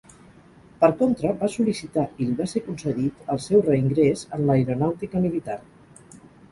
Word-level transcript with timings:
Per 0.83 0.87
contra, 1.01 1.33
va 1.41 1.49
sol·licitar 1.57 2.07
i 2.23 2.29
li 2.31 2.39
va 2.41 2.49
ser 2.55 2.63
concedit 2.71 3.31
el 3.35 3.43
seu 3.49 3.65
reingrés 3.69 4.29
en 4.39 4.49
l'Aeronàutica 4.51 5.25
Militar. 5.29 5.63